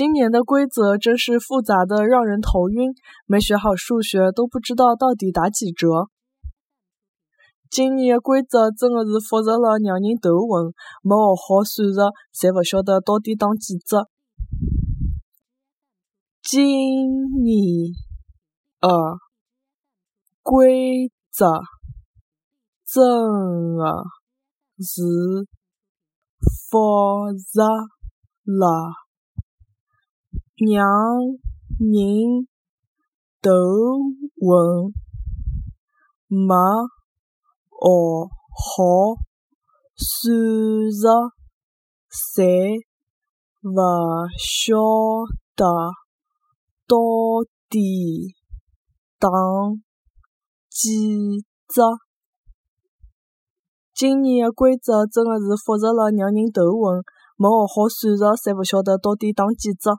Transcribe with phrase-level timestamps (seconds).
[0.00, 2.94] 今年的规则真是复杂的让人头晕，
[3.26, 6.08] 没学好数学都不知道到底打几折。
[7.68, 10.72] 今年的规则真的是复杂了，让人头昏。
[11.02, 14.08] 没学好算术，侪勿晓得到底打几折。
[16.40, 16.64] 今
[17.42, 17.92] 年
[18.80, 18.88] 的
[20.42, 21.60] 规则
[22.86, 23.04] 真
[23.76, 23.84] 的
[24.78, 25.02] 是
[26.70, 26.78] 复
[27.52, 27.68] 杂
[28.46, 28.94] 了，
[30.60, 30.86] 让
[31.78, 32.46] 人
[33.40, 33.50] 头
[34.38, 34.92] 昏。
[36.28, 36.54] 没
[37.70, 39.16] 学好
[39.96, 40.36] 算
[40.92, 41.32] 术，
[42.36, 42.84] 侪
[43.62, 44.76] 勿晓
[45.56, 45.64] 得
[46.86, 46.96] 到
[47.68, 48.34] 底
[49.18, 49.28] 打
[50.68, 51.82] 几折。
[53.92, 57.02] 今年的规则真的是复杂了，让人头昏。
[57.36, 59.90] 没学好算术，侪勿晓得到底打几折。